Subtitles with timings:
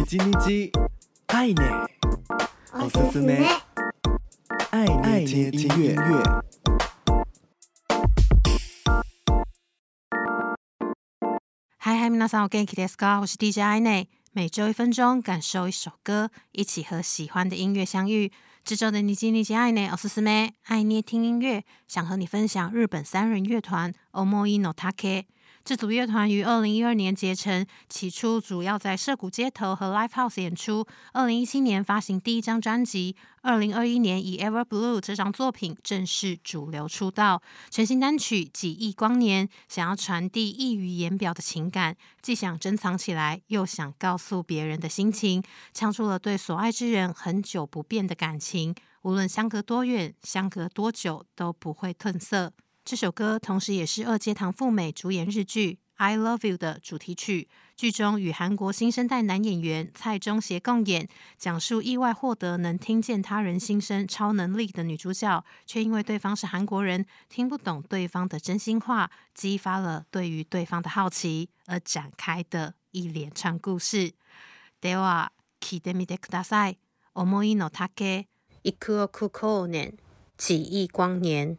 [0.00, 0.70] 你叽你叽，
[1.26, 1.54] 爱你，
[2.72, 3.44] おすすめ，
[4.70, 5.96] 爱爱听音乐。
[11.78, 13.20] 嗨嗨，皆さんお元気ですか？
[13.20, 18.32] 我是 DJ 爱内，每周一分钟，感受一首歌，一起和喜欢的音乐相遇。
[18.64, 25.26] 这周的你叽你叽爱内，おすすめ，爱捏听音乐，想和你分享日本三人乐团 Omoi no Take。
[25.63, 30.85] 这组乐团于二零一二年结成，起初主要在涩谷街头和 Live House 演出。
[31.13, 37.43] 二零一七年发行第一张专辑，二零二一年以 Ever Blue 这张作品正式主流出道。
[37.69, 52.51] 全新单曲《几亿光年》想要传递溢于言表的情感，既想珍藏起来，又想告诉别人的心情，唱出了对所爱之人很久不变的感情，无论相隔多远，相隔多久，都不会褪色。
[52.84, 57.48] 这首歌同时也是二阶堂富美主演日剧《I Love You》的主题曲。
[57.74, 74.14] 剧中与韩国新生代男演员蔡中协共演，讲述意外获得能听见他人心声超能力的女主角，却因为对方是韩国人，听不懂对方的真心话，激发了对于对方的好奇而展开的一连串故事。
[74.80, 76.78] では闻いてみてください。
[77.14, 78.26] 思いの丈、
[78.62, 79.94] 几亿光年，
[80.38, 81.58] 几亿光年。